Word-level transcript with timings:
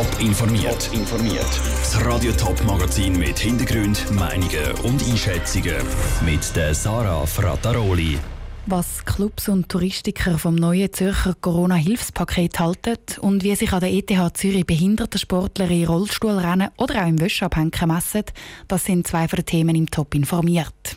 Top 0.00 0.18
informiert. 0.18 0.86
Top 0.86 0.94
informiert. 0.94 1.60
Das 1.80 2.02
Radio 2.06 2.32
Top 2.32 2.64
Magazin 2.64 3.18
mit 3.18 3.38
Hintergrund, 3.38 4.10
Meinungen 4.12 4.72
und 4.82 5.06
Einschätzungen 5.06 5.76
mit 6.24 6.56
der 6.56 6.74
Sarah 6.74 7.26
Frataroli. 7.26 8.16
Was 8.64 9.04
Clubs 9.04 9.50
und 9.50 9.68
Touristiker 9.68 10.38
vom 10.38 10.54
neuen 10.54 10.90
Zürcher 10.90 11.34
Corona-Hilfspaket 11.38 12.60
halten 12.60 12.96
und 13.20 13.44
wie 13.44 13.54
sich 13.54 13.74
an 13.74 13.80
der 13.80 13.92
ETH 13.92 14.38
Zürich 14.38 14.64
behinderte 14.64 15.18
Sportler 15.18 15.68
in 15.68 15.84
Rollstuhlrennen 15.84 16.70
oder 16.78 17.02
auch 17.02 17.06
im 17.06 17.20
Wäscheabhängen 17.20 17.72
messen, 17.84 18.24
das 18.68 18.86
sind 18.86 19.06
zwei 19.06 19.28
von 19.28 19.36
den 19.36 19.44
Themen 19.44 19.76
im 19.76 19.90
Top 19.90 20.14
informiert. 20.14 20.96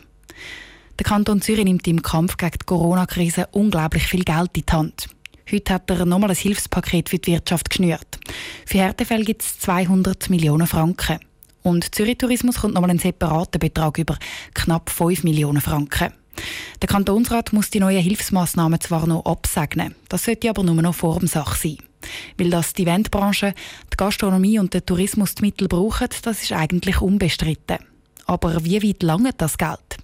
Der 0.98 1.04
Kanton 1.04 1.42
Zürich 1.42 1.64
nimmt 1.64 1.86
im 1.86 2.00
Kampf 2.00 2.38
gegen 2.38 2.52
die 2.58 2.64
Corona-Krise 2.64 3.48
unglaublich 3.52 4.04
viel 4.04 4.24
Geld 4.24 4.56
in 4.56 4.64
die 4.66 4.72
Hand. 4.72 5.08
Heute 5.52 5.74
hat 5.74 5.90
er 5.90 6.06
nochmal 6.06 6.30
ein 6.30 6.36
Hilfspaket 6.36 7.10
für 7.10 7.18
die 7.18 7.32
Wirtschaft 7.32 7.68
geschnürt. 7.68 8.18
Für 8.74 8.80
Härtefälle 8.80 9.22
gibt 9.22 9.42
es 9.42 9.60
200 9.60 10.30
Millionen 10.30 10.66
Franken. 10.66 11.20
Und 11.62 11.94
Zürich 11.94 12.18
Tourismus 12.18 12.56
kommt 12.56 12.74
nochmal 12.74 12.90
einen 12.90 12.98
separaten 12.98 13.60
Betrag 13.60 13.98
über 13.98 14.18
knapp 14.52 14.90
5 14.90 15.22
Millionen 15.22 15.60
Franken. 15.60 16.12
Der 16.82 16.88
Kantonsrat 16.88 17.52
muss 17.52 17.70
die 17.70 17.78
neuen 17.78 18.02
Hilfsmaßnahmen 18.02 18.80
zwar 18.80 19.06
noch 19.06 19.26
absegnen, 19.26 19.94
das 20.08 20.24
sollte 20.24 20.50
aber 20.50 20.64
nur 20.64 20.74
noch 20.74 20.92
Formsache 20.92 21.56
sein. 21.56 21.78
Weil 22.36 22.50
das 22.50 22.72
die 22.72 22.82
Eventbranche, 22.82 23.54
die 23.92 23.96
Gastronomie 23.96 24.58
und 24.58 24.74
der 24.74 24.84
Tourismus 24.84 25.36
die 25.36 25.42
Mittel 25.42 25.68
brauchen, 25.68 26.08
das 26.22 26.42
ist 26.42 26.50
eigentlich 26.50 27.00
unbestritten. 27.00 27.78
Aber 28.26 28.64
wie 28.64 28.82
weit 28.82 29.04
lange 29.04 29.30
das 29.36 29.56
Geld? 29.56 29.98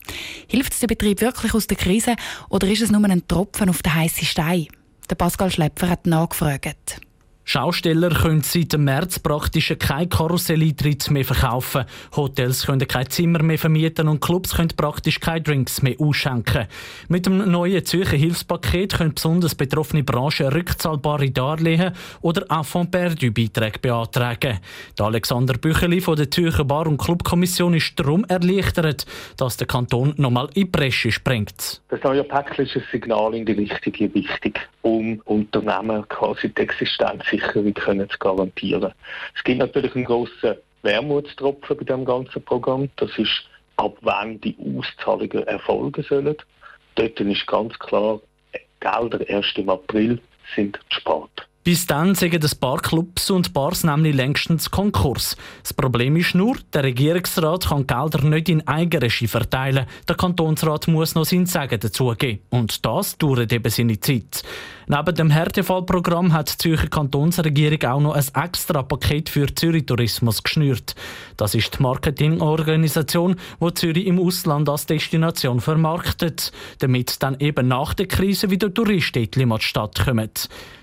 Hilft 0.47 0.75
es 0.75 0.79
der 0.79 0.87
Betrieb 0.87 1.23
wirklich 1.23 1.55
aus 1.55 1.67
der 1.67 1.77
Krise 1.77 2.15
oder 2.49 2.69
ist 2.69 2.83
es 2.83 2.93
nur 2.93 3.03
ein 3.05 3.27
Tropfen 3.27 3.69
auf 3.69 3.83
den 3.83 3.97
heißen 3.97 4.29
Stein? 4.29 4.69
Der 5.11 5.17
Pascal 5.17 5.51
Schlepfer 5.51 5.89
hat 5.89 6.07
nachgefragt. 6.07 7.01
Schausteller 7.51 8.11
können 8.11 8.43
seit 8.43 8.79
März 8.79 9.19
praktisch 9.19 9.75
kein 9.77 10.09
Karusselleintritt 10.09 11.11
mehr 11.11 11.25
verkaufen. 11.25 11.85
Hotels 12.15 12.67
können 12.67 12.87
kein 12.87 13.11
Zimmer 13.11 13.43
mehr 13.43 13.59
vermieten 13.59 14.07
und 14.07 14.21
Clubs 14.21 14.55
können 14.55 14.69
praktisch 14.77 15.19
keine 15.19 15.41
Drinks 15.41 15.83
mehr 15.83 15.97
ausschenken. 15.99 16.69
Mit 17.09 17.27
dem 17.27 17.51
neuen 17.51 17.85
Zürcher 17.85 18.17
Hilfspaket 18.17 18.99
können 18.99 19.15
besonders 19.15 19.57
betroffene 19.57 20.05
Branchen 20.05 20.47
rückzahlbare 20.47 21.33
Darlehen 21.33 21.93
oder 22.21 22.45
Affront 22.49 22.93
perdu 22.93 23.33
Beiträge 23.33 23.81
beantragen. 23.81 24.61
Der 24.97 25.07
Alexander 25.07 25.55
Bücheli 25.55 26.01
von 26.01 26.15
der 26.15 26.31
Zürcher 26.31 26.65
Bar- 26.65 26.87
und 26.87 26.99
Clubkommission 26.99 27.75
ist 27.75 27.99
darum 27.99 28.25
erleichtert, 28.27 29.07
dass 29.37 29.57
der 29.57 29.67
Kanton 29.67 30.15
nochmal 30.19 30.47
in 30.55 30.55
die 30.55 30.65
Bresche 30.67 31.11
springt. 31.11 31.83
Das 31.89 32.01
neue 32.05 32.23
Paket 32.23 32.61
ist 32.61 32.77
ein 32.77 32.85
Signal 32.93 33.35
in 33.35 33.45
die 33.45 33.55
richtige 33.55 34.05
Richtung, 34.15 34.53
um 34.83 35.21
Unternehmen 35.25 36.09
quasi 36.09 36.49
die 36.49 36.63
Existenz 36.63 37.25
Sicherung 37.41 37.75
können 37.75 38.09
zu 38.09 38.19
garantieren. 38.19 38.93
Es 39.35 39.45
gibt 39.45 39.59
natürlich 39.59 39.95
einen 39.95 40.05
grossen 40.05 40.57
Wermutstropfen 40.83 41.77
bei 41.77 41.85
dem 41.85 42.05
ganzen 42.05 42.43
Programm. 42.43 42.89
Das 42.97 43.11
ist, 43.19 43.45
ab 43.77 43.97
wann 44.03 44.41
die 44.41 44.57
Auszahlungen 44.59 45.47
erfolgen 45.47 46.05
sollen. 46.09 46.37
Dort 46.95 47.21
ist 47.21 47.47
ganz 47.47 47.79
klar, 47.79 48.21
Gelder 48.81 49.29
erst 49.29 49.59
im 49.59 49.69
April 49.69 50.19
sind 50.55 50.79
spät. 50.89 51.47
Bis 51.63 51.87
dann 51.87 52.15
sagen 52.15 52.41
das 52.41 52.55
Barclubs 52.55 53.31
und 53.31 53.53
Bars 53.53 53.85
nämlich 53.85 54.17
längstens 54.17 54.71
Konkurs. 54.71 55.37
Das 55.63 55.75
Problem 55.75 56.17
ist 56.17 56.35
nur, 56.35 56.57
der 56.73 56.85
Regierungsrat 56.85 57.69
kann 57.69 57.87
Gelder 57.87 58.23
nicht 58.25 58.49
in 58.49 58.67
Eigenregie 58.67 59.27
verteilen. 59.27 59.85
Der 60.09 60.17
Kantonsrat 60.17 60.89
muss 60.89 61.15
noch 61.15 61.27
sein 61.27 61.45
Sagen 61.45 61.79
dazugeben. 61.79 62.41
Und 62.49 62.85
das 62.87 63.19
dauert 63.19 63.53
eben 63.53 63.71
seine 63.71 64.01
Zeit. 64.01 64.43
Neben 64.93 65.15
dem 65.15 65.31
Härtefallprogramm 65.31 66.33
hat 66.33 66.53
die 66.53 66.59
Zürcher 66.59 66.89
Kantonsregierung 66.89 67.81
auch 67.85 68.01
noch 68.01 68.15
ein 68.17 68.25
extra 68.43 68.83
Paket 68.83 69.29
für 69.29 69.47
Zürich 69.55 69.87
Tourismus 69.87 70.43
geschnürt. 70.43 70.97
Das 71.37 71.55
ist 71.55 71.79
die 71.79 71.83
Marketingorganisation, 71.85 73.37
die 73.61 73.75
Zürich 73.75 74.09
im 74.09 74.19
Ausland 74.19 74.69
als 74.69 74.87
Destination 74.87 75.61
vermarktet, 75.61 76.51
damit 76.81 77.23
dann 77.23 77.39
eben 77.39 77.69
nach 77.69 77.95
der 77.95 78.09
Krise 78.09 78.51
wieder 78.51 78.75
Touristen 78.75 79.23
in 79.23 79.49
die 79.49 79.61
Stadt 79.61 80.05
kommen. 80.05 80.29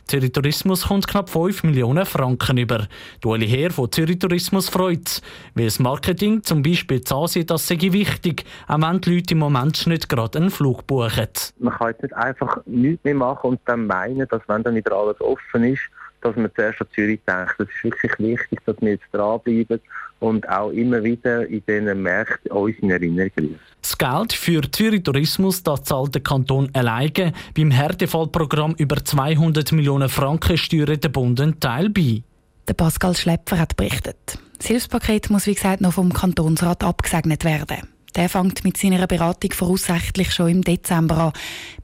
Zürich 0.07 0.31
Tourismus 0.31 0.87
kommt 0.87 1.05
knapp 1.05 1.29
5 1.29 1.63
Millionen 1.63 2.05
Franken 2.05 2.57
über. 2.57 2.87
Ueli 3.25 3.45
Heer 3.45 3.71
von 3.71 3.91
Zürich 3.91 4.19
Tourismus 4.19 4.69
freut 4.69 5.21
Weil 5.53 5.65
das 5.65 5.79
Marketing 5.79 6.43
zum 6.43 6.63
Beispiel 6.63 7.01
zu 7.01 7.15
Asien, 7.15 7.45
das 7.45 7.67
sei 7.67 7.77
wichtig, 7.81 8.45
auch 8.69 8.79
wenn 8.79 9.01
die 9.01 9.15
Leute 9.15 9.33
im 9.33 9.39
Moment 9.39 9.85
nicht 9.85 10.07
gerade 10.07 10.39
einen 10.39 10.49
Flug 10.49 10.87
buchen. 10.87 11.27
Man 11.59 11.73
kann 11.73 11.89
jetzt 11.89 12.03
nicht 12.03 12.13
einfach 12.13 12.57
nichts 12.65 13.03
mehr 13.03 13.15
machen 13.15 13.49
und 13.49 13.59
dann 13.65 13.85
meinen, 13.97 14.27
dass 14.27 14.41
wenn 14.47 14.63
dann 14.63 14.75
wieder 14.75 14.93
alles 14.93 15.19
offen 15.21 15.63
ist, 15.63 15.81
dass 16.21 16.35
man 16.35 16.51
zuerst 16.55 16.81
an 16.81 16.87
Zürich 16.93 17.19
denkt. 17.27 17.55
Es 17.59 17.67
ist 17.67 17.83
wirklich 17.83 18.19
wichtig, 18.19 18.59
dass 18.65 18.75
wir 18.81 18.91
jetzt 18.91 19.05
dranbleiben 19.11 19.79
und 20.19 20.47
auch 20.49 20.71
immer 20.71 21.03
wieder 21.03 21.47
in 21.47 21.63
diesen 21.67 22.01
Märkten 22.01 22.51
uns 22.51 22.75
in 22.79 22.89
Erinnerung 22.89 23.31
rufen. 23.39 23.59
Das 23.81 23.97
Geld 23.97 24.33
für 24.33 24.61
Zürich 24.71 25.03
Tourismus 25.03 25.63
das 25.63 25.83
zahlt 25.83 26.15
der 26.15 26.23
Kanton 26.23 26.69
alleine. 26.73 27.33
Beim 27.55 27.71
Härtefallprogramm 27.71 28.75
über 28.77 29.03
200 29.03 29.71
Millionen 29.71 30.09
Franken 30.09 30.57
steuert 30.57 31.03
der 31.03 31.09
Bund 31.09 31.39
einen 31.39 31.59
Teil 31.59 31.89
bei. 31.89 32.23
Der 32.67 32.73
Pascal 32.73 33.15
Schlepper 33.15 33.59
hat 33.59 33.77
berichtet. 33.77 34.39
Das 34.57 34.67
Hilfspaket 34.67 35.29
muss 35.29 35.45
wie 35.45 35.53
gesagt 35.53 35.81
noch 35.81 35.93
vom 35.93 36.11
Kantonsrat 36.11 36.83
abgesegnet 36.83 37.45
werden. 37.45 37.96
Der 38.17 38.29
fängt 38.29 38.63
mit 38.63 38.77
seiner 38.77 39.05
Beratung 39.05 39.51
voraussichtlich 39.53 40.33
schon 40.33 40.49
im 40.49 40.63
Dezember 40.63 41.17
an. 41.17 41.33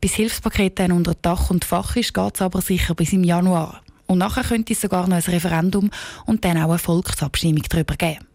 Bis 0.02 0.16
Hilfspaket 0.16 0.80
unter 0.80 1.14
Dach 1.14 1.52
und 1.52 1.64
Fach 1.64 1.96
ist, 1.96 2.16
geht 2.16 2.36
es 2.36 2.42
aber 2.42 2.60
sicher 2.60 2.96
bis 2.96 3.14
im 3.14 3.24
Januar. 3.24 3.84
Und 4.08 4.18
nachher 4.18 4.44
könnte 4.44 4.74
es 4.74 4.82
sogar 4.82 5.08
noch 5.08 5.16
ein 5.16 5.22
Referendum 5.22 5.92
und 6.26 6.44
dann 6.44 6.58
auch 6.58 6.70
eine 6.70 6.80
Volksabstimmung 6.80 7.62
darüber 7.70 7.96
geben. 7.96 8.26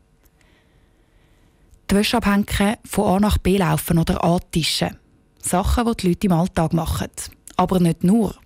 Die 1.90 1.96
Wäsche 1.96 2.18
abhängen, 2.18 2.76
von 2.84 3.16
A 3.16 3.18
nach 3.18 3.38
B 3.38 3.56
laufen 3.56 3.98
oder 3.98 4.22
antischen. 4.22 4.96
Sachen, 5.42 5.86
die 5.86 5.96
die 5.96 6.08
Leute 6.08 6.26
im 6.28 6.32
Alltag 6.34 6.72
machen. 6.74 7.10
Aber 7.56 7.80
nicht 7.80 8.04
nur. 8.04 8.36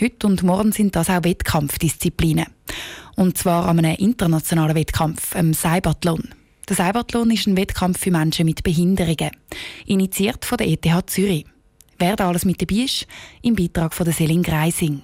Heute 0.00 0.26
und 0.26 0.42
morgen 0.42 0.72
sind 0.72 0.96
das 0.96 1.10
auch 1.10 1.22
Wettkampfdisziplinen. 1.22 2.46
Und 3.16 3.36
zwar 3.36 3.68
an 3.68 3.78
einem 3.80 3.96
internationalen 3.96 4.74
Wettkampf, 4.74 5.36
einem 5.36 5.52
Cybathlon. 5.52 6.30
Der 6.68 6.76
Cybathlon 6.76 7.30
ist 7.30 7.46
ein 7.46 7.56
Wettkampf 7.56 7.98
für 7.98 8.10
Menschen 8.10 8.46
mit 8.46 8.62
Behinderungen, 8.62 9.30
initiiert 9.86 10.44
von 10.44 10.58
der 10.58 10.68
ETH 10.68 11.10
Zürich. 11.10 11.46
Wer 11.98 12.16
da 12.16 12.28
alles 12.28 12.44
mit 12.44 12.60
dabei 12.60 12.84
ist, 12.84 13.06
im 13.42 13.54
Beitrag 13.54 13.94
von 13.94 14.04
der 14.04 14.14
Selin 14.14 14.42
Greising. 14.42 15.02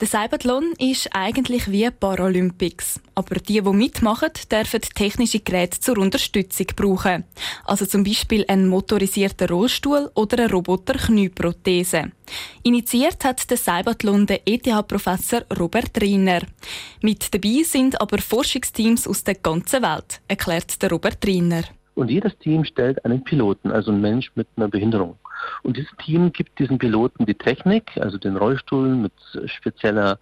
Der 0.00 0.06
Cybathlon 0.06 0.74
ist 0.78 1.08
eigentlich 1.12 1.72
wie 1.72 1.90
Paralympics. 1.90 3.00
Aber 3.16 3.34
die, 3.34 3.60
die 3.60 3.72
mitmachen, 3.72 4.30
dürfen 4.50 4.80
technische 4.94 5.40
Geräte 5.40 5.80
zur 5.80 5.98
Unterstützung 5.98 6.66
brauchen. 6.76 7.24
Also 7.64 7.84
zum 7.84 8.04
Beispiel 8.04 8.44
einen 8.46 8.68
motorisierten 8.68 9.48
Rollstuhl 9.48 10.08
oder 10.14 10.38
eine 10.38 10.52
Roboter-Knieprothese. 10.52 12.12
Initiiert 12.62 13.24
hat 13.24 13.50
der 13.50 13.56
Cybathlon 13.56 14.26
der 14.26 14.46
ETH-Professor 14.46 15.42
Robert 15.58 16.00
Riener. 16.00 16.42
Mit 17.02 17.34
dabei 17.34 17.64
sind 17.64 18.00
aber 18.00 18.18
Forschungsteams 18.18 19.08
aus 19.08 19.24
der 19.24 19.34
ganzen 19.34 19.82
Welt, 19.82 20.20
erklärt 20.28 20.80
der 20.80 20.90
Robert 20.90 21.26
Riener. 21.26 21.64
Und 21.96 22.08
jedes 22.08 22.38
Team 22.38 22.64
stellt 22.64 23.04
einen 23.04 23.24
Piloten, 23.24 23.72
also 23.72 23.90
einen 23.90 24.00
Mensch 24.00 24.30
mit 24.36 24.46
einer 24.54 24.68
Behinderung. 24.68 25.16
Und 25.62 25.76
dieses 25.76 25.90
Team 26.04 26.32
gibt 26.32 26.58
diesen 26.58 26.78
Piloten 26.78 27.26
die 27.26 27.34
Technik, 27.34 27.90
also 27.96 28.18
den 28.18 28.36
Rollstuhl 28.36 28.88
mit 28.88 29.12
spezieller 29.46 30.18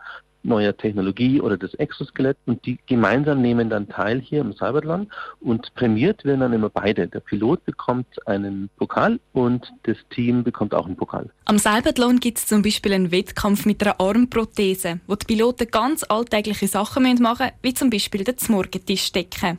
neuer 0.46 0.76
Technologie 0.76 1.40
oder 1.40 1.56
das 1.56 1.74
Exoskelett 1.74 2.36
und 2.46 2.64
die 2.64 2.78
gemeinsam 2.86 3.42
nehmen 3.42 3.68
dann 3.68 3.88
teil 3.88 4.20
hier 4.20 4.40
im 4.40 4.54
Cyberland 4.54 5.10
und 5.40 5.74
prämiert 5.74 6.24
werden 6.24 6.40
dann 6.40 6.52
immer 6.52 6.70
beide. 6.70 7.08
Der 7.08 7.20
Pilot 7.20 7.64
bekommt 7.64 8.26
einen 8.26 8.70
Pokal 8.76 9.20
und 9.32 9.72
das 9.82 9.96
Team 10.10 10.44
bekommt 10.44 10.74
auch 10.74 10.86
einen 10.86 10.96
Pokal. 10.96 11.28
Am 11.44 11.58
Cyberland 11.58 12.20
gibt 12.20 12.38
es 12.38 12.46
zum 12.46 12.62
Beispiel 12.62 12.92
einen 12.92 13.10
Wettkampf 13.10 13.66
mit 13.66 13.82
einer 13.82 14.00
Armprothese, 14.00 15.00
wo 15.06 15.16
die 15.16 15.26
Piloten 15.26 15.68
ganz 15.70 16.04
alltägliche 16.08 16.68
Sachen 16.68 17.02
machen 17.02 17.46
müssen, 17.46 17.52
wie 17.62 17.74
zum 17.74 17.90
Beispiel 17.90 18.24
den 18.24 18.36
Morgentisch 18.48 19.12
decken. 19.12 19.58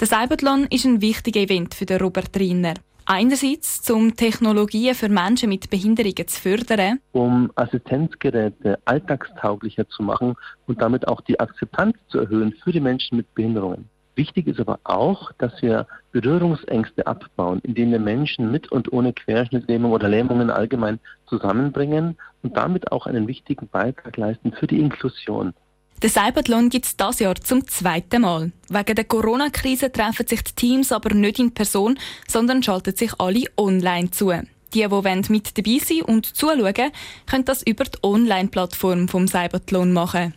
Der 0.00 0.06
Cyberland 0.06 0.72
ist 0.72 0.86
ein 0.86 1.00
wichtiger 1.00 1.40
Event 1.40 1.74
für 1.74 1.86
den 1.86 2.00
Robert 2.00 2.36
Riener. 2.38 2.74
Einerseits, 3.10 3.90
um 3.90 4.14
Technologien 4.14 4.94
für 4.94 5.08
Menschen 5.08 5.48
mit 5.48 5.70
Behinderungen 5.70 6.28
zu 6.28 6.42
fördern. 6.42 7.00
Um 7.12 7.50
Assistenzgeräte 7.54 8.78
alltagstauglicher 8.84 9.88
zu 9.88 10.02
machen 10.02 10.34
und 10.66 10.82
damit 10.82 11.08
auch 11.08 11.22
die 11.22 11.40
Akzeptanz 11.40 11.96
zu 12.08 12.18
erhöhen 12.18 12.52
für 12.62 12.70
die 12.70 12.80
Menschen 12.80 13.16
mit 13.16 13.34
Behinderungen. 13.34 13.88
Wichtig 14.14 14.46
ist 14.46 14.60
aber 14.60 14.78
auch, 14.84 15.32
dass 15.38 15.62
wir 15.62 15.86
Berührungsängste 16.12 17.06
abbauen, 17.06 17.60
indem 17.62 17.92
wir 17.92 17.98
Menschen 17.98 18.50
mit 18.50 18.70
und 18.70 18.92
ohne 18.92 19.14
Querschnittlähmung 19.14 19.92
oder 19.92 20.10
Lähmungen 20.10 20.50
allgemein 20.50 21.00
zusammenbringen 21.30 22.18
und 22.42 22.58
damit 22.58 22.92
auch 22.92 23.06
einen 23.06 23.26
wichtigen 23.26 23.68
Beitrag 23.68 24.18
leisten 24.18 24.52
für 24.52 24.66
die 24.66 24.80
Inklusion. 24.80 25.54
Den 26.02 26.10
Cybertlon 26.10 26.68
gibt 26.68 26.86
es 26.86 26.96
dieses 26.96 27.18
Jahr 27.18 27.34
zum 27.34 27.66
zweiten 27.66 28.22
Mal. 28.22 28.52
Wegen 28.68 28.94
der 28.94 29.04
Corona-Krise 29.04 29.90
treffen 29.90 30.26
sich 30.28 30.44
die 30.44 30.52
Teams 30.52 30.92
aber 30.92 31.12
nicht 31.12 31.40
in 31.40 31.52
Person, 31.52 31.98
sondern 32.28 32.62
schalten 32.62 32.94
sich 32.94 33.12
alle 33.18 33.44
online 33.56 34.10
zu. 34.10 34.32
Die, 34.74 34.86
die 34.86 35.32
mit 35.32 35.58
dabei 35.58 35.78
sein 35.84 36.02
und 36.02 36.26
zuschauen, 36.26 36.92
können 37.26 37.44
das 37.44 37.62
über 37.62 37.84
die 37.84 37.98
Online-Plattform 38.02 39.08
vom 39.08 39.26
Cybertlon 39.26 39.92
machen. 39.92 40.34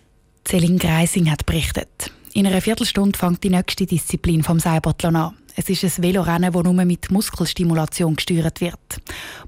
Celine 0.47 0.79
Greising 0.79 1.29
hat 1.29 1.45
berichtet. 1.45 2.11
In 2.33 2.47
einer 2.47 2.61
Viertelstunde 2.61 3.19
fängt 3.19 3.43
die 3.43 3.49
nächste 3.49 3.85
Disziplin 3.85 4.41
vom 4.41 4.59
Seilbattlon 4.59 5.15
an. 5.15 5.37
Es 5.55 5.69
ist 5.69 5.83
ein 5.83 6.03
Velorennen, 6.03 6.51
das 6.51 6.63
nur 6.63 6.73
mit 6.85 7.11
Muskelstimulation 7.11 8.15
gesteuert 8.15 8.61
wird. 8.61 8.79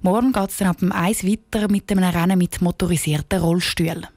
Morgen 0.02 0.34
geht 0.34 0.50
es 0.50 0.58
dann 0.58 0.68
ab 0.68 0.80
dem 0.80 0.92
Eis 0.92 1.24
weiter 1.24 1.72
mit 1.72 1.90
einem 1.92 2.04
Rennen 2.04 2.38
mit 2.38 2.62
motorisierten 2.62 3.40
Rollstühlen. 3.40 4.08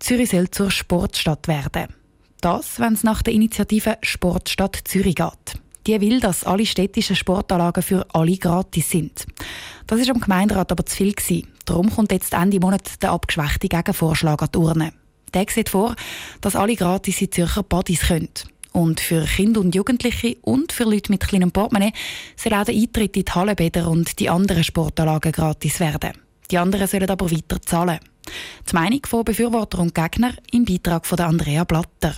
Zürich 0.00 0.30
soll 0.30 0.50
zur 0.50 0.70
Sportstadt 0.70 1.46
werden. 1.46 1.94
Das, 2.40 2.80
wenn 2.80 2.94
es 2.94 3.04
nach 3.04 3.22
der 3.22 3.34
Initiative 3.34 3.98
Sportstadt 4.02 4.80
Zürich 4.84 5.14
geht. 5.14 5.60
Die 5.86 6.00
will, 6.00 6.20
dass 6.20 6.44
alle 6.44 6.66
städtischen 6.66 7.16
Sportanlagen 7.16 7.82
für 7.82 8.06
alle 8.14 8.36
gratis 8.36 8.90
sind. 8.90 9.26
Das 9.86 10.00
ist 10.00 10.10
am 10.10 10.20
Gemeinderat 10.20 10.72
aber 10.72 10.86
zu 10.86 10.96
viel 10.96 11.12
gewesen. 11.12 11.48
Darum 11.66 11.90
kommt 11.90 12.12
jetzt 12.12 12.32
Ende 12.32 12.60
Monat 12.60 13.02
der 13.02 13.12
abgeschwächte 13.12 13.68
Gegenvorschlag 13.68 14.42
an 14.42 14.48
die 14.54 14.58
Urne. 14.58 14.92
Der 15.34 15.46
sieht 15.48 15.68
vor, 15.68 15.94
dass 16.40 16.56
alle 16.56 16.76
gratis 16.76 17.20
in 17.20 17.30
Zürcher 17.30 17.62
Badis 17.62 18.00
können. 18.00 18.30
Und 18.72 19.00
für 19.00 19.24
Kinder 19.24 19.60
und 19.60 19.74
Jugendliche 19.74 20.36
und 20.42 20.72
für 20.72 20.84
Leute 20.84 21.12
mit 21.12 21.26
kleinem 21.26 21.52
Portemonnaie 21.52 21.92
soll 22.36 22.54
auch 22.54 22.64
der 22.64 22.74
Eintritt 22.74 23.16
in 23.16 23.24
die 23.24 23.32
Hallenbäder 23.32 23.88
und 23.88 24.18
die 24.18 24.30
anderen 24.30 24.64
Sportanlagen 24.64 25.32
gratis 25.32 25.80
werden. 25.80 26.12
Die 26.50 26.58
anderen 26.58 26.86
sollen 26.86 27.10
aber 27.10 27.30
weiter 27.30 27.60
zahlen. 27.62 28.00
Die 28.68 28.74
Meinung 28.74 29.00
von 29.06 29.24
Befürworter 29.24 29.78
und 29.78 29.94
Gegner 29.94 30.32
im 30.52 30.64
Beitrag 30.64 31.06
von 31.06 31.18
Andrea 31.20 31.64
Blatter. 31.64 32.14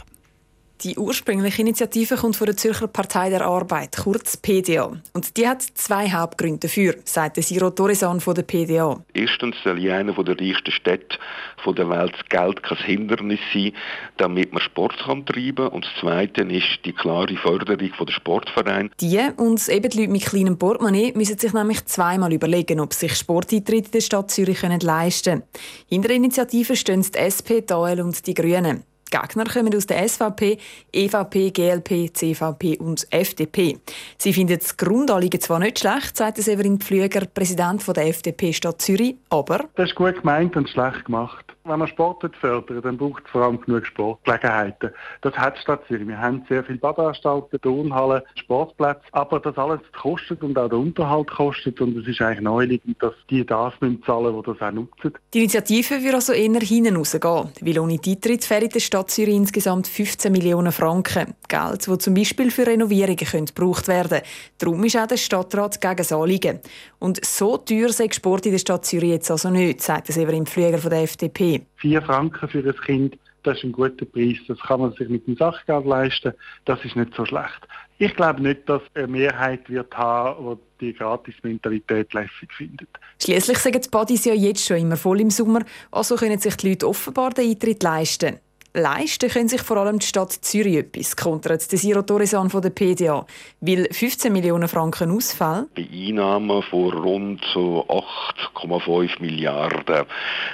Die 0.84 0.99
ursprüngliche 0.99 1.62
Initiative 1.62 2.17
kommt 2.17 2.34
von 2.34 2.46
der 2.46 2.56
Zürcher 2.56 2.88
Partei 2.88 3.31
der 3.31 3.43
Arbeit, 3.43 3.96
kurz 4.02 4.37
PDA. 4.37 4.90
Und 5.12 5.37
die 5.37 5.46
hat 5.46 5.62
zwei 5.62 6.11
Hauptgründe 6.11 6.58
dafür, 6.58 6.96
sagt 7.05 7.37
Siro 7.37 7.70
Torresan 7.70 8.20
von 8.20 8.34
der 8.34 8.43
PDA. 8.43 9.00
Erstens 9.14 9.55
soll 9.62 9.79
in 9.79 9.93
einer 9.93 10.12
der 10.12 10.40
reichsten 10.40 10.73
Städte 10.73 11.19
der 11.64 11.88
Welt 11.88 12.12
das 12.12 12.29
Geld 12.29 12.62
kein 12.64 12.79
Hindernis 12.79 13.38
sein, 13.55 13.73
damit 14.17 14.52
man 14.52 14.61
Sport 14.61 14.99
kann 14.99 15.25
treiben 15.25 15.55
kann. 15.55 15.69
Und 15.69 15.84
das 15.84 15.93
Zweite 16.00 16.43
ist 16.43 16.81
die 16.84 16.93
klare 16.93 17.37
Förderung 17.37 17.79
der 17.79 18.12
Sportvereine. 18.12 18.90
Die 19.00 19.20
und 19.37 19.69
eben 19.69 19.88
die 19.88 19.99
Leute 19.99 20.11
mit 20.11 20.25
kleinem 20.25 20.58
Portemonnaie 20.58 21.12
müssen 21.14 21.38
sich 21.38 21.52
nämlich 21.52 21.84
zweimal 21.87 22.32
überlegen, 22.32 22.81
ob 22.81 22.93
sich 22.93 23.14
Sporteintritt 23.14 23.87
in 23.87 23.93
der 23.93 24.00
Stadt 24.00 24.32
Zürich 24.32 24.62
leisten 24.62 25.31
können. 25.31 25.43
Hinter 25.88 26.08
der 26.08 26.17
Initiative 26.17 26.75
stehen 26.75 27.02
die 27.02 27.19
SP, 27.23 27.62
die 27.62 27.73
AL 27.73 28.00
und 28.00 28.26
die 28.26 28.34
Grünen. 28.34 28.82
Gegner 29.12 29.44
kommen 29.44 29.74
aus 29.76 29.86
der 29.86 30.08
SVP, 30.08 30.58
EVP, 30.92 31.50
GLP, 31.50 32.12
CVP 32.12 32.78
und 32.78 33.06
FDP. 33.10 33.78
Sie 34.18 34.32
finden 34.32 34.58
das 34.58 34.76
Grundanliegen 34.76 35.40
zwar 35.40 35.58
nicht 35.58 35.78
schlecht, 35.78 36.16
sagt 36.16 36.38
Severin 36.38 36.80
Pflüger, 36.80 37.26
Präsident 37.26 37.86
der 37.94 38.08
FDP 38.08 38.52
Stadt 38.52 38.80
Zürich, 38.80 39.16
aber... 39.28 39.68
Das 39.76 39.90
ist 39.90 39.94
gut 39.94 40.16
gemeint 40.16 40.56
und 40.56 40.68
schlecht 40.68 41.04
gemacht. 41.04 41.51
Wenn 41.64 41.78
man 41.78 41.88
Sport 41.88 42.22
fördern 42.40 42.82
dann 42.82 42.96
braucht 42.96 43.24
es 43.24 43.30
vor 43.30 43.42
allem 43.42 43.60
genug 43.60 43.86
Sportgelegenheiten. 43.86 44.90
Das 45.20 45.34
hat 45.34 45.56
Stadt 45.58 45.82
Zürich. 45.86 46.08
Wir 46.08 46.18
haben 46.18 46.44
sehr 46.48 46.64
viele 46.64 46.78
Badanstalten, 46.78 47.60
Turnhallen, 47.60 48.22
Sportplätze, 48.34 49.02
aber 49.12 49.38
das 49.38 49.56
alles 49.56 49.80
kostet 50.00 50.42
und 50.42 50.58
auch 50.58 50.68
der 50.68 50.78
Unterhalt 50.78 51.30
kostet 51.30 51.80
und 51.80 51.96
es 51.96 52.08
ist 52.08 52.20
eigentlich 52.20 52.40
naheliegend, 52.40 53.00
dass 53.00 53.14
die 53.30 53.46
das 53.46 53.72
müssen 53.80 54.02
zahlen, 54.02 54.34
die 54.36 54.50
das 54.50 54.60
auch 54.60 54.72
nutzen. 54.72 55.12
Die 55.32 55.38
Initiative 55.38 56.02
wird 56.02 56.14
also 56.14 56.32
eher 56.32 56.60
hinten 56.60 56.96
rausgehen, 56.96 57.50
weil 57.60 57.78
ohne 57.78 57.98
die 57.98 58.12
Eintritt 58.12 58.44
fehlen 58.44 58.68
der 58.68 58.80
Stadt 58.80 59.10
Zürich 59.10 59.34
insgesamt 59.34 59.86
15 59.86 60.32
Millionen 60.32 60.72
Franken. 60.72 61.34
Geld, 61.48 61.88
das 61.88 61.98
zum 61.98 62.14
Beispiel 62.14 62.50
für 62.50 62.66
Renovierungen 62.66 63.16
gebraucht 63.16 63.86
werden 63.86 64.08
könnte. 64.10 64.26
Darum 64.58 64.82
ist 64.84 64.96
auch 64.96 65.06
der 65.06 65.16
Stadtrat 65.16 65.80
gegen 65.80 65.96
das 65.96 66.12
Anliegen. 66.12 66.60
Und 66.98 67.24
so 67.24 67.56
teuer 67.56 67.90
sei 67.90 68.08
Sport 68.10 68.46
in 68.46 68.52
der 68.52 68.58
Stadt 68.58 68.84
Zürich 68.84 69.10
jetzt 69.10 69.30
also 69.30 69.50
nicht, 69.50 69.80
sagt 69.80 70.06
Severin 70.08 70.46
Pfleger 70.46 70.78
von 70.78 70.90
der 70.90 71.02
FDP. 71.02 71.51
Vier 71.76 72.02
Franken 72.02 72.49
für 72.49 72.58
ein 72.58 72.75
Kind, 72.84 73.19
das 73.43 73.58
ist 73.58 73.64
ein 73.64 73.72
guter 73.72 74.04
Preis. 74.04 74.37
Das 74.46 74.58
kann 74.60 74.81
man 74.81 74.93
sich 74.93 75.08
mit 75.08 75.26
dem 75.26 75.37
Sachgeld 75.37 75.84
leisten. 75.84 76.32
Das 76.64 76.84
ist 76.84 76.96
nicht 76.96 77.14
so 77.14 77.25
schlecht. 77.25 77.66
Ich 77.99 78.14
glaube 78.14 78.43
nicht, 78.43 78.69
dass 78.69 78.82
eine 78.94 79.06
Mehrheit 79.08 79.69
wird 79.69 79.96
haben, 79.96 80.58
die 80.81 80.93
die 80.93 80.94
Gratis-Mentalität 80.94 82.12
lässig 82.12 82.52
findet. 82.56 82.88
Schließlich 83.22 83.58
sagen 83.58 83.81
die 83.81 83.88
Buddies 83.88 84.25
ja 84.25 84.34
jetzt 84.34 84.66
schon 84.66 84.78
immer 84.78 84.96
voll 84.96 85.20
im 85.20 85.31
Sommer, 85.31 85.60
also 85.90 86.16
können 86.16 86.38
sich 86.38 86.56
die 86.56 86.70
Leute 86.70 86.88
offenbar 86.88 87.31
den 87.31 87.50
Eintritt 87.50 87.82
leisten. 87.82 88.38
Leisten 88.74 89.28
können 89.28 89.48
sich 89.48 89.60
vor 89.60 89.76
allem 89.76 89.98
die 89.98 90.06
Stadt 90.06 90.32
Zürich 90.32 90.76
etwas, 90.76 91.14
kontert 91.14 91.70
der 91.70 91.78
Siro 91.78 92.00
Torresan 92.00 92.48
von 92.48 92.62
der 92.62 92.70
PDA. 92.70 93.26
Weil 93.60 93.86
15 93.92 94.32
Millionen 94.32 94.66
Franken 94.66 95.10
Ausfall. 95.10 95.66
Bei 95.76 95.86
Einnahmen 95.92 96.62
von 96.62 96.90
rund 96.90 97.42
8,5 97.42 99.20
Milliarden. 99.20 100.06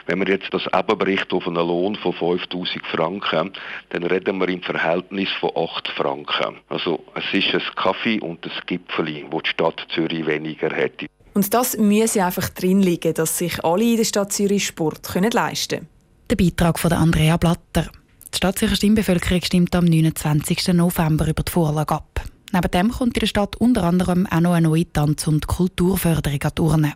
Wenn 0.06 0.18
man 0.18 0.26
jetzt 0.26 0.52
das 0.52 0.66
abbricht 0.68 1.32
auf 1.32 1.46
einen 1.46 1.64
Lohn 1.64 1.94
von 1.94 2.12
5000 2.12 2.84
Franken, 2.86 3.52
dann 3.90 4.02
reden 4.02 4.40
wir 4.40 4.48
im 4.48 4.62
Verhältnis 4.62 5.28
von 5.38 5.50
8 5.54 5.86
Franken. 5.86 6.56
Also 6.68 7.04
es 7.14 7.32
ist 7.32 7.54
ein 7.54 7.62
Kaffee 7.76 8.18
und 8.18 8.44
ein 8.44 8.52
Gipfeli, 8.66 9.26
wo 9.30 9.40
die 9.40 9.50
Stadt 9.50 9.86
Zürich 9.94 10.26
weniger 10.26 10.70
hätte. 10.70 11.06
Und 11.34 11.54
das 11.54 11.76
müsse 11.78 12.24
einfach 12.24 12.48
drin 12.48 12.82
liegen, 12.82 13.14
dass 13.14 13.38
sich 13.38 13.64
alle 13.64 13.84
in 13.84 13.98
der 13.98 14.04
Stadt 14.04 14.32
Zürich 14.32 14.66
Sport 14.66 15.08
leisten 15.32 15.78
können. 15.78 15.88
Der 16.30 16.36
Beitrag 16.36 16.80
von 16.80 16.92
Andrea 16.92 17.36
Blatter. 17.36 17.88
Die 18.32 18.36
staatliche 18.36 18.76
Stimmbevölkerung 18.76 19.42
stimmt 19.42 19.74
am 19.74 19.84
29. 19.84 20.68
November 20.74 21.28
über 21.28 21.42
die 21.42 21.50
Vorlage 21.50 21.94
ab. 21.94 22.22
Neben 22.52 22.70
dem 22.70 22.90
kommt 22.90 23.16
in 23.16 23.20
der 23.20 23.26
Stadt 23.26 23.56
unter 23.56 23.84
anderem 23.84 24.26
auch 24.26 24.40
noch 24.40 24.52
eine 24.52 24.68
neue 24.68 24.90
Tanz- 24.90 25.26
und 25.26 25.46
Kulturförderung 25.46 26.42
an 26.42 26.52
die 26.56 26.62
Urne. 26.62 26.92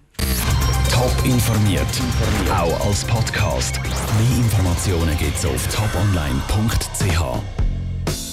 Top 0.90 1.24
informiert, 1.24 1.86
auch 2.50 2.86
als 2.86 3.04
Podcast. 3.04 3.80
Mehr 3.82 4.38
Informationen 4.38 5.16
gibt 5.18 5.36
es 5.36 5.46
auf 5.46 5.66
toponline.ch. 5.68 7.71